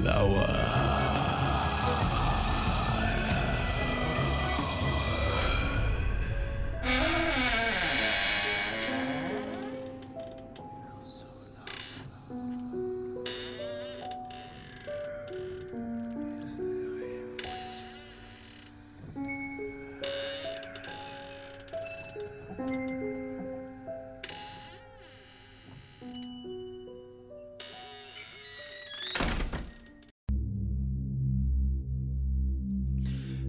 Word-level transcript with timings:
flower. 0.00 0.89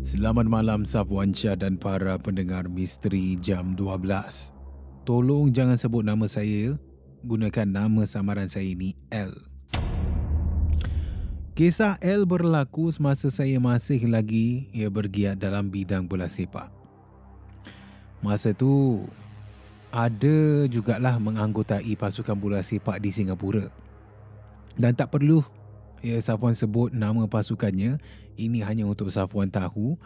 Selamat 0.02 0.50
malam 0.50 0.82
Safwan 0.82 1.30
Syah 1.30 1.54
dan 1.54 1.78
para 1.78 2.18
pendengar 2.18 2.66
Misteri 2.66 3.38
Jam 3.38 3.78
12. 3.78 4.02
Tolong 5.06 5.54
jangan 5.54 5.78
sebut 5.78 6.02
nama 6.02 6.26
saya, 6.26 6.74
gunakan 7.22 7.70
nama 7.70 8.02
samaran 8.10 8.50
saya 8.50 8.66
ini 8.66 8.98
L. 9.14 9.30
Kisah 11.54 12.02
L 12.02 12.26
berlaku 12.26 12.90
semasa 12.90 13.30
saya 13.30 13.62
masih 13.62 14.10
lagi 14.10 14.74
ia 14.74 14.90
bergiat 14.90 15.38
dalam 15.38 15.70
bidang 15.70 16.10
bola 16.10 16.26
sepak. 16.26 16.74
Masa 18.26 18.58
tu 18.58 19.06
ada 19.94 20.66
jugalah 20.66 21.22
menganggotai 21.22 21.94
pasukan 21.94 22.34
bola 22.34 22.66
sepak 22.66 22.98
di 22.98 23.14
Singapura. 23.14 23.70
Dan 24.74 24.98
tak 24.98 25.14
perlu 25.14 25.46
ya 26.02 26.18
Safwan 26.18 26.58
sebut 26.58 26.90
nama 26.90 27.30
pasukannya, 27.30 28.02
ini 28.42 28.66
hanya 28.66 28.90
untuk 28.90 29.14
Safwan 29.14 29.54
tahu. 29.54 30.02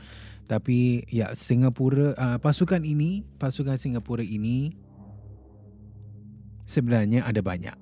Tapi 0.45 1.07
ya 1.09 1.31
Singapura 1.33 2.13
uh, 2.19 2.37
pasukan 2.37 2.83
ini, 2.83 3.23
pasukan 3.39 3.79
Singapura 3.79 4.21
ini 4.21 4.75
sebenarnya 6.67 7.23
ada 7.23 7.39
banyak. 7.39 7.73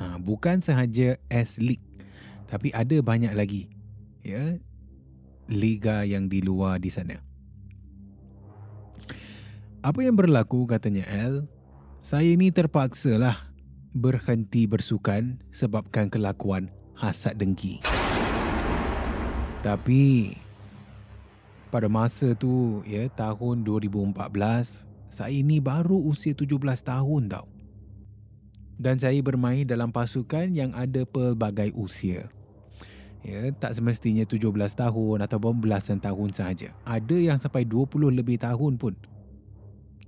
Uh, 0.00 0.16
bukan 0.16 0.64
sahaja 0.64 1.20
S 1.28 1.60
League 1.60 1.84
tapi 2.50 2.74
ada 2.74 2.98
banyak 2.98 3.30
lagi 3.30 3.70
ya 4.26 4.58
liga 5.46 6.02
yang 6.02 6.26
di 6.26 6.42
luar 6.42 6.82
di 6.82 6.90
sana. 6.90 7.22
Apa 9.80 10.04
yang 10.04 10.18
berlaku 10.18 10.68
katanya 10.68 11.08
L, 11.08 11.48
saya 12.04 12.28
ini 12.28 12.52
terpaksa 12.52 13.16
lah 13.16 13.38
berhenti 13.96 14.68
bersukan 14.68 15.40
sebabkan 15.50 16.12
kelakuan 16.12 16.68
hasad 16.92 17.40
dengki. 17.40 17.80
Tapi 19.60 20.32
pada 21.68 21.84
masa 21.84 22.32
tu 22.32 22.80
ya 22.88 23.04
tahun 23.12 23.60
2014 23.60 24.16
saya 25.12 25.36
ini 25.36 25.60
baru 25.60 26.00
usia 26.00 26.32
17 26.32 26.56
tahun 26.80 27.28
tau. 27.28 27.44
Dan 28.80 28.96
saya 28.96 29.20
bermain 29.20 29.68
dalam 29.68 29.92
pasukan 29.92 30.48
yang 30.56 30.72
ada 30.72 31.04
pelbagai 31.04 31.76
usia. 31.76 32.32
Ya, 33.20 33.52
tak 33.52 33.76
semestinya 33.76 34.24
17 34.24 34.48
tahun 34.72 35.28
atau 35.28 35.36
belasan 35.52 36.00
tahun 36.00 36.32
sahaja. 36.32 36.72
Ada 36.88 37.16
yang 37.20 37.36
sampai 37.36 37.68
20 37.68 38.08
lebih 38.08 38.40
tahun 38.40 38.80
pun 38.80 38.96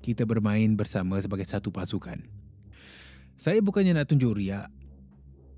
kita 0.00 0.24
bermain 0.24 0.72
bersama 0.72 1.20
sebagai 1.20 1.44
satu 1.44 1.68
pasukan. 1.68 2.24
Saya 3.36 3.60
bukannya 3.60 4.00
nak 4.00 4.08
tunjuk 4.08 4.40
riak. 4.40 4.72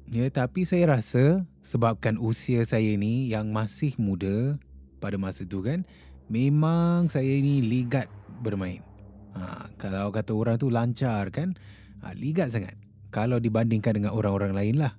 Ya, 0.05 0.29
tapi 0.29 0.69
saya 0.69 1.01
rasa 1.01 1.49
sebabkan 1.65 2.21
usia 2.21 2.61
saya 2.69 2.93
ni 3.01 3.33
yang 3.33 3.49
masih 3.57 3.97
muda 3.97 4.61
pada 5.01 5.17
masa 5.17 5.49
tu 5.49 5.65
kan, 5.65 5.89
memang 6.29 7.09
saya 7.09 7.41
ni 7.41 7.65
ligat 7.65 8.13
bermain. 8.45 8.85
Ha, 9.33 9.73
kalau 9.81 10.13
kata 10.13 10.37
orang 10.37 10.61
tu 10.61 10.69
lancar 10.69 11.33
kan, 11.33 11.57
ha, 12.05 12.13
ligat 12.13 12.53
sangat. 12.53 12.77
Kalau 13.09 13.41
dibandingkan 13.41 13.97
dengan 13.97 14.13
orang-orang 14.13 14.53
lain 14.53 14.77
lah 14.85 14.93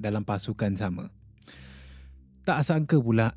dalam 0.00 0.24
pasukan 0.24 0.78
sama. 0.80 1.12
Tak 2.48 2.64
sangka 2.64 2.96
pula 2.96 3.36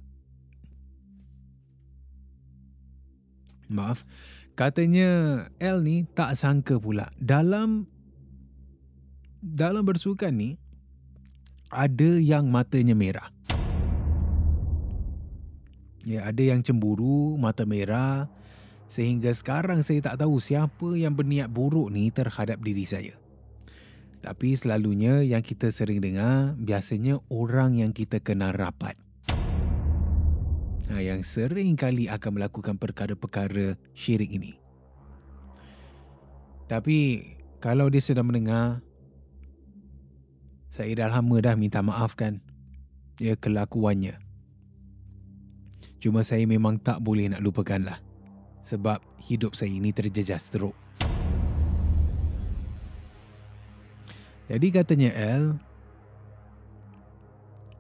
Maaf 3.67 4.07
Katanya 4.55 5.43
L 5.59 5.83
ni 5.83 6.07
tak 6.15 6.39
sangka 6.39 6.79
pula 6.79 7.11
Dalam 7.19 7.91
Dalam 9.43 9.83
bersukan 9.83 10.31
ni 10.31 10.55
Ada 11.71 12.19
yang 12.19 12.51
matanya 12.51 12.91
merah 12.91 13.31
Ya, 16.01 16.25
ada 16.25 16.41
yang 16.41 16.65
cemburu, 16.65 17.37
mata 17.37 17.61
merah 17.61 18.25
sehingga 18.91 19.31
sekarang 19.31 19.85
saya 19.85 20.03
tak 20.03 20.19
tahu 20.19 20.41
siapa 20.41 20.99
yang 20.99 21.15
berniat 21.15 21.47
buruk 21.47 21.93
ni 21.93 22.11
terhadap 22.11 22.59
diri 22.59 22.83
saya. 22.83 23.15
Tapi 24.19 24.53
selalunya 24.57 25.23
yang 25.23 25.39
kita 25.39 25.71
sering 25.71 26.03
dengar 26.03 26.57
biasanya 26.59 27.23
orang 27.31 27.79
yang 27.79 27.95
kita 27.95 28.19
kenal 28.19 28.51
rapat. 28.51 28.99
Ha, 30.91 30.99
yang 30.99 31.23
sering 31.23 31.79
kali 31.79 32.11
akan 32.11 32.41
melakukan 32.41 32.75
perkara-perkara 32.75 33.79
syirik 33.95 34.35
ini. 34.35 34.59
Tapi 36.67 37.23
kalau 37.63 37.87
dia 37.87 38.03
sedang 38.03 38.27
mendengar, 38.27 38.83
saya 40.71 40.91
dah 40.95 41.07
lama 41.11 41.37
dah 41.43 41.55
minta 41.59 41.83
maaf 41.83 42.15
kan. 42.15 42.39
Ya 43.19 43.35
kelakuannya. 43.35 44.17
Cuma 46.01 46.25
saya 46.25 46.47
memang 46.47 46.81
tak 46.81 47.03
boleh 47.03 47.29
nak 47.29 47.43
lupakanlah. 47.43 47.99
Sebab 48.65 49.03
hidup 49.21 49.53
saya 49.53 49.69
ini 49.69 49.91
terjejas 49.93 50.47
teruk. 50.49 50.73
Jadi 54.51 54.67
katanya 54.73 55.11
L, 55.15 55.55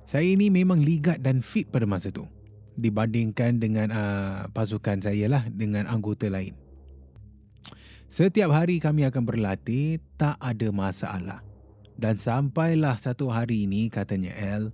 saya 0.07 0.23
ini 0.23 0.47
memang 0.47 0.79
ligat 0.79 1.19
dan 1.19 1.43
fit 1.43 1.67
pada 1.67 1.83
masa 1.83 2.11
tu 2.11 2.27
dibandingkan 2.79 3.59
dengan 3.59 3.91
uh, 3.91 4.47
pasukan 4.55 5.03
saya 5.03 5.27
lah 5.27 5.43
dengan 5.51 5.87
anggota 5.87 6.31
lain. 6.31 6.55
Setiap 8.11 8.51
hari 8.51 8.79
kami 8.83 9.07
akan 9.07 9.23
berlatih, 9.23 9.99
tak 10.19 10.35
ada 10.39 10.67
masalah. 10.71 11.50
Dan 12.01 12.17
sampailah 12.17 12.97
satu 12.97 13.29
hari 13.29 13.69
ini, 13.69 13.85
katanya 13.85 14.33
L, 14.33 14.73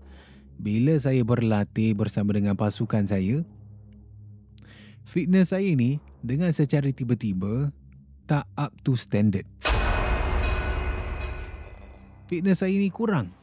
bila 0.55 0.95
saya 0.95 1.19
berlatih 1.27 1.91
bersama 1.91 2.31
dengan 2.31 2.55
pasukan 2.55 3.03
saya, 3.03 3.43
fitness 5.03 5.51
saya 5.51 5.67
ini 5.67 5.99
dengan 6.23 6.55
secara 6.55 6.87
tiba-tiba 6.87 7.75
tak 8.31 8.47
up 8.55 8.71
to 8.79 8.95
standard. 8.95 9.43
Fitness 12.31 12.63
saya 12.63 12.71
ini 12.71 12.87
kurang. 12.87 13.35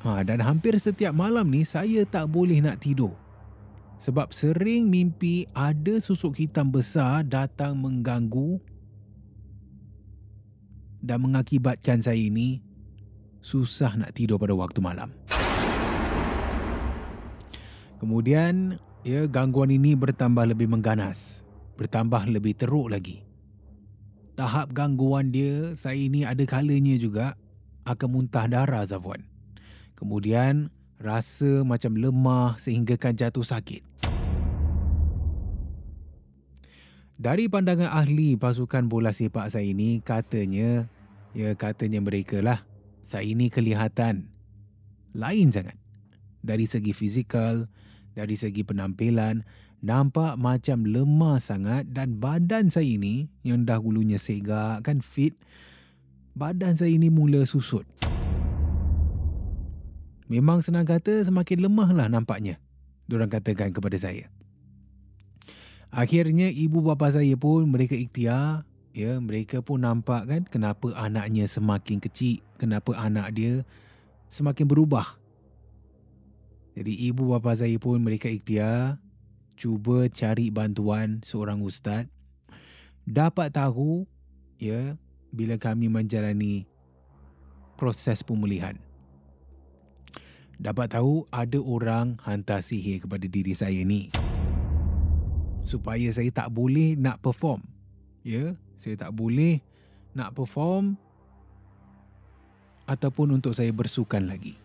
Ha, 0.00 0.24
dan 0.24 0.40
hampir 0.40 0.72
setiap 0.80 1.12
malam 1.12 1.52
ni 1.52 1.60
saya 1.68 2.08
tak 2.08 2.32
boleh 2.32 2.64
nak 2.64 2.80
tidur. 2.80 3.12
Sebab 4.00 4.32
sering 4.32 4.88
mimpi 4.88 5.44
ada 5.52 6.00
susuk 6.00 6.40
hitam 6.40 6.72
besar 6.72 7.20
datang 7.20 7.76
mengganggu 7.76 8.64
dan 11.04 11.20
mengakibatkan 11.20 12.00
saya 12.00 12.16
ini 12.16 12.65
susah 13.46 13.94
nak 13.94 14.10
tidur 14.10 14.42
pada 14.42 14.58
waktu 14.58 14.82
malam. 14.82 15.14
Kemudian, 18.02 18.82
ya 19.06 19.30
gangguan 19.30 19.70
ini 19.70 19.94
bertambah 19.94 20.50
lebih 20.50 20.66
mengganas, 20.66 21.46
bertambah 21.78 22.26
lebih 22.26 22.58
teruk 22.58 22.90
lagi. 22.90 23.22
Tahap 24.34 24.74
gangguan 24.74 25.30
dia, 25.30 25.78
saya 25.78 25.94
ini 25.94 26.26
ada 26.26 26.42
kalanya 26.42 26.98
juga 26.98 27.38
akan 27.86 28.08
muntah 28.10 28.50
darah 28.50 28.82
Zafwan. 28.82 29.22
Kemudian, 29.94 30.68
rasa 30.98 31.62
macam 31.62 31.94
lemah 31.94 32.58
sehinggakan 32.58 33.14
jatuh 33.14 33.46
sakit. 33.46 33.80
Dari 37.16 37.48
pandangan 37.48 37.88
ahli 37.88 38.36
pasukan 38.36 38.92
bola 38.92 39.08
sepak 39.14 39.48
saya 39.48 39.64
ini, 39.64 40.04
katanya 40.04 40.84
Ya 41.36 41.52
katanya 41.52 42.00
mereka 42.00 42.40
lah. 42.40 42.64
Saya 43.06 43.22
ini 43.22 43.46
kelihatan 43.46 44.34
lain 45.14 45.54
sangat. 45.54 45.78
Dari 46.42 46.66
segi 46.66 46.90
fizikal, 46.90 47.70
dari 48.18 48.34
segi 48.34 48.66
penampilan, 48.66 49.46
nampak 49.78 50.34
macam 50.34 50.82
lemah 50.82 51.38
sangat 51.38 51.86
dan 51.94 52.18
badan 52.18 52.66
saya 52.66 52.98
ini 52.98 53.30
yang 53.46 53.62
dahulunya 53.62 54.18
segak 54.18 54.82
kan 54.82 54.98
fit, 54.98 55.38
badan 56.34 56.74
saya 56.74 56.90
ini 56.90 57.06
mula 57.06 57.46
susut. 57.46 57.86
Memang 60.26 60.66
senang 60.66 60.82
kata 60.82 61.22
semakin 61.22 61.62
lemah 61.62 61.94
lah 61.94 62.10
nampaknya. 62.10 62.58
Diorang 63.06 63.30
katakan 63.30 63.70
kepada 63.70 63.94
saya. 64.02 64.26
Akhirnya 65.94 66.50
ibu 66.50 66.82
bapa 66.82 67.14
saya 67.14 67.38
pun 67.38 67.70
mereka 67.70 67.94
ikhtiar 67.94 68.66
ya 68.96 69.20
mereka 69.20 69.60
pun 69.60 69.84
nampak 69.84 70.24
kan 70.24 70.42
kenapa 70.48 70.96
anaknya 70.96 71.44
semakin 71.44 72.00
kecil 72.00 72.40
kenapa 72.56 72.96
anak 72.96 73.36
dia 73.36 73.60
semakin 74.32 74.64
berubah. 74.64 75.20
Jadi 76.72 77.12
ibu 77.12 77.36
bapa 77.36 77.52
saya 77.52 77.76
pun 77.76 78.00
mereka 78.00 78.32
ikhtiar 78.32 78.96
cuba 79.52 80.08
cari 80.08 80.48
bantuan 80.48 81.20
seorang 81.28 81.60
ustaz. 81.60 82.08
Dapat 83.04 83.52
tahu 83.52 84.08
ya 84.56 84.96
bila 85.28 85.60
kami 85.60 85.92
menjalani 85.92 86.64
proses 87.76 88.24
pemulihan. 88.24 88.80
Dapat 90.56 90.96
tahu 90.96 91.28
ada 91.28 91.60
orang 91.60 92.16
hantar 92.24 92.64
sihir 92.64 93.04
kepada 93.04 93.28
diri 93.28 93.52
saya 93.52 93.84
ni. 93.84 94.08
Supaya 95.68 96.08
saya 96.16 96.32
tak 96.32 96.48
boleh 96.48 96.96
nak 96.96 97.20
perform 97.20 97.60
ya 98.26 98.58
saya 98.76 98.94
tak 98.96 99.12
boleh 99.16 99.60
nak 100.16 100.32
perform 100.32 100.96
ataupun 102.86 103.36
untuk 103.36 103.52
saya 103.52 103.74
bersukan 103.74 104.24
lagi. 104.24 104.56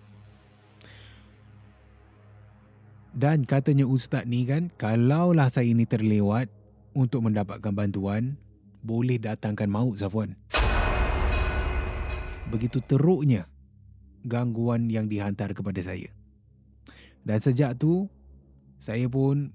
Dan 3.11 3.43
katanya 3.43 3.83
ustaz 3.83 4.23
ni 4.23 4.47
kan, 4.47 4.71
kalaulah 4.79 5.51
saya 5.51 5.67
ini 5.67 5.83
terlewat 5.83 6.47
untuk 6.95 7.27
mendapatkan 7.27 7.75
bantuan, 7.75 8.39
boleh 8.79 9.19
datangkan 9.19 9.67
maut 9.67 9.99
Zafwan. 9.99 10.31
Begitu 12.47 12.79
teruknya 12.87 13.51
gangguan 14.23 14.87
yang 14.87 15.11
dihantar 15.11 15.51
kepada 15.51 15.83
saya. 15.83 16.07
Dan 17.27 17.43
sejak 17.43 17.75
tu, 17.75 18.07
saya 18.79 19.11
pun 19.11 19.51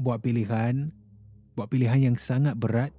buat 0.00 0.24
pilihan, 0.24 0.88
buat 1.52 1.68
pilihan 1.68 2.12
yang 2.12 2.16
sangat 2.16 2.56
berat 2.56 2.90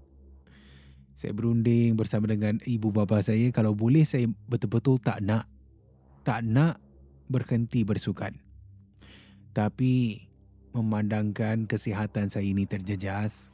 saya 1.16 1.32
berunding 1.32 1.96
bersama 1.96 2.28
dengan 2.28 2.60
ibu 2.68 2.92
bapa 2.92 3.24
saya 3.24 3.48
kalau 3.56 3.72
boleh 3.72 4.04
saya 4.04 4.28
betul-betul 4.52 5.00
tak 5.00 5.24
nak 5.24 5.48
tak 6.28 6.44
nak 6.44 6.84
berhenti 7.32 7.88
bersukan. 7.88 8.36
Tapi 9.56 10.20
memandangkan 10.76 11.64
kesihatan 11.64 12.28
saya 12.28 12.44
ini 12.44 12.68
terjejas, 12.68 13.48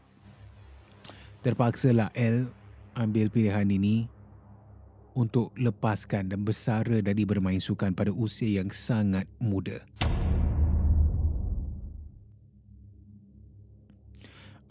terpaksalah 1.46 2.10
L 2.18 2.50
ambil 2.98 3.30
pilihan 3.30 3.70
ini 3.70 4.10
untuk 5.14 5.54
lepaskan 5.54 6.34
dan 6.34 6.42
bersara 6.42 7.04
dari 7.06 7.22
bermain 7.28 7.62
sukan 7.62 7.94
pada 7.94 8.10
usia 8.10 8.64
yang 8.64 8.74
sangat 8.74 9.30
muda. 9.38 9.86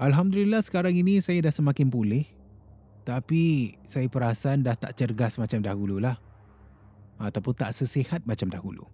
Alhamdulillah 0.00 0.64
sekarang 0.64 0.96
ini 0.96 1.20
saya 1.20 1.44
dah 1.44 1.52
semakin 1.52 1.92
pulih 1.92 2.39
tapi 3.10 3.74
saya 3.90 4.06
perasan 4.06 4.62
dah 4.62 4.78
tak 4.78 4.94
cergas 4.94 5.34
macam 5.34 5.58
dahululah. 5.58 6.14
Ataupun 7.18 7.58
tak 7.58 7.74
sesihat 7.74 8.22
macam 8.22 8.46
dahulu. 8.46 8.86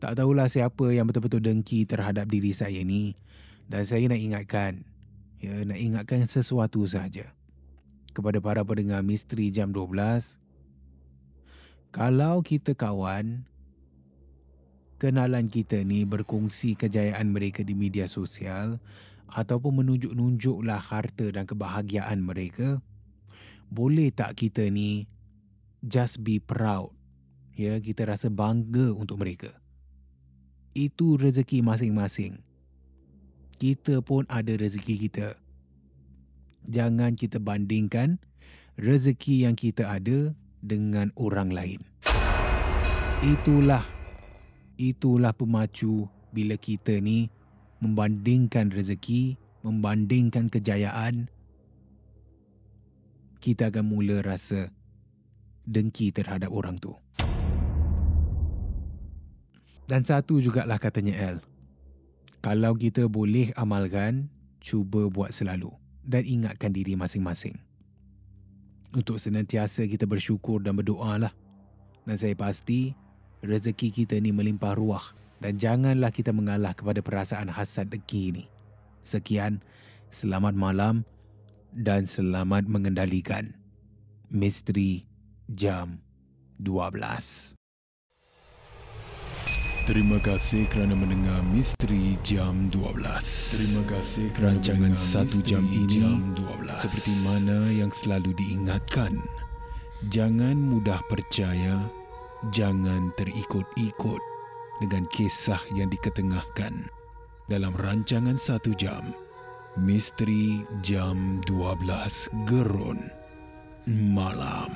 Tak 0.00 0.16
tahulah 0.16 0.48
siapa 0.48 0.88
yang 0.96 1.04
betul-betul 1.04 1.44
dengki 1.44 1.84
terhadap 1.84 2.24
diri 2.32 2.56
saya 2.56 2.80
ni. 2.80 3.12
Dan 3.68 3.84
saya 3.84 4.08
nak 4.08 4.16
ingatkan. 4.16 4.88
Ya, 5.36 5.68
nak 5.68 5.76
ingatkan 5.76 6.24
sesuatu 6.24 6.80
sahaja. 6.88 7.36
Kepada 8.16 8.40
para 8.40 8.64
pendengar 8.64 9.04
misteri 9.04 9.52
jam 9.52 9.68
12. 9.68 10.40
Kalau 11.92 12.40
kita 12.40 12.72
kawan, 12.72 13.44
kenalan 14.96 15.52
kita 15.52 15.84
ni 15.84 16.08
berkongsi 16.08 16.72
kejayaan 16.72 17.36
mereka 17.36 17.60
di 17.60 17.76
media 17.76 18.08
sosial, 18.08 18.80
ataupun 19.32 19.84
menunjuk-nunjuklah 19.84 20.80
harta 20.80 21.28
dan 21.32 21.44
kebahagiaan 21.44 22.24
mereka, 22.24 22.80
boleh 23.68 24.08
tak 24.12 24.40
kita 24.40 24.68
ni 24.72 25.08
just 25.84 26.24
be 26.24 26.40
proud? 26.40 26.92
Ya, 27.58 27.76
kita 27.82 28.06
rasa 28.06 28.30
bangga 28.30 28.94
untuk 28.94 29.18
mereka. 29.18 29.50
Itu 30.72 31.18
rezeki 31.18 31.60
masing-masing. 31.66 32.38
Kita 33.58 33.98
pun 34.00 34.22
ada 34.30 34.54
rezeki 34.54 34.94
kita. 35.10 35.34
Jangan 36.70 37.18
kita 37.18 37.42
bandingkan 37.42 38.22
rezeki 38.78 39.42
yang 39.50 39.58
kita 39.58 39.90
ada 39.90 40.30
dengan 40.62 41.10
orang 41.18 41.50
lain. 41.50 41.82
Itulah 43.18 43.82
itulah 44.78 45.34
pemacu 45.34 46.06
bila 46.30 46.54
kita 46.54 47.02
ni 47.02 47.26
membandingkan 47.78 48.74
rezeki, 48.74 49.38
membandingkan 49.62 50.50
kejayaan, 50.50 51.30
kita 53.38 53.70
akan 53.70 53.86
mula 53.86 54.18
rasa 54.22 54.74
dengki 55.62 56.10
terhadap 56.10 56.50
orang 56.50 56.78
tu. 56.78 56.94
Dan 59.88 60.04
satu 60.04 60.42
jugalah 60.42 60.76
katanya 60.76 61.16
L. 61.32 61.38
Kalau 62.44 62.76
kita 62.76 63.08
boleh 63.08 63.56
amalkan, 63.56 64.28
cuba 64.60 65.08
buat 65.08 65.32
selalu 65.32 65.72
dan 66.04 66.28
ingatkan 66.28 66.74
diri 66.76 66.92
masing-masing. 66.92 67.56
Untuk 68.92 69.16
senantiasa 69.20 69.84
kita 69.88 70.04
bersyukur 70.04 70.60
dan 70.60 70.76
berdoa 70.76 71.28
lah. 71.28 71.32
Dan 72.08 72.16
saya 72.16 72.32
pasti 72.32 72.96
rezeki 73.44 73.88
kita 73.92 74.16
ni 74.16 74.32
melimpah 74.32 74.72
ruah 74.72 75.12
dan 75.38 75.58
janganlah 75.58 76.10
kita 76.10 76.34
mengalah 76.34 76.74
kepada 76.74 76.98
perasaan 77.02 77.50
hasad 77.50 77.90
deki 77.90 78.34
ini. 78.34 78.44
Sekian, 79.06 79.62
selamat 80.10 80.54
malam 80.58 81.06
dan 81.72 82.04
selamat 82.04 82.66
mengendalikan 82.66 83.54
Misteri 84.28 85.06
Jam 85.48 86.02
12. 86.60 87.54
Terima 89.88 90.20
kasih 90.20 90.68
kerana 90.68 90.92
mendengar 90.92 91.40
Misteri 91.48 92.20
Jam 92.20 92.68
12. 92.68 93.56
Terima 93.56 93.82
kasih 93.88 94.28
kerana 94.36 94.60
rancangan 94.60 94.92
satu 94.92 95.40
jam 95.40 95.64
ini 95.64 96.04
jam 96.04 96.36
12. 96.36 96.76
seperti 96.76 97.12
mana 97.24 97.72
yang 97.72 97.88
selalu 97.88 98.36
diingatkan. 98.36 99.16
Jangan 100.12 100.60
mudah 100.60 101.00
percaya, 101.08 101.88
jangan 102.52 103.08
terikut-ikut 103.16 104.20
dengan 104.78 105.04
kisah 105.10 105.60
yang 105.74 105.90
diketengahkan 105.90 106.86
dalam 107.50 107.74
rancangan 107.78 108.38
satu 108.38 108.74
jam 108.78 109.14
Misteri 109.78 110.66
Jam 110.82 111.38
12 111.46 112.48
Gerun 112.50 112.98
Malam 113.86 114.70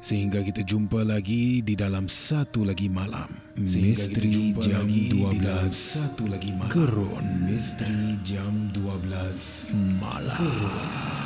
Sehingga 0.00 0.40
kita 0.40 0.62
jumpa 0.62 1.02
lagi 1.02 1.66
di 1.66 1.74
dalam 1.74 2.06
satu 2.06 2.62
lagi 2.62 2.86
malam. 2.86 3.26
Misteri 3.58 4.54
Jam 4.54 4.86
12 4.86 5.66
satu 5.66 6.30
lagi 6.30 6.54
malam. 6.54 6.70
Gerun 6.70 7.26
Misteri 7.42 8.14
Jam 8.22 8.70
12 8.70 9.74
Malam. 9.98 10.38
Gerun. 10.38 11.25